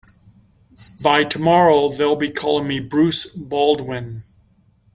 By 1.03 1.23
tomorrow 1.25 1.87
they'll 1.89 2.15
be 2.15 2.31
calling 2.31 2.67
me 2.67 2.79
Bruce 2.79 3.27
Baldwin. 3.27 4.23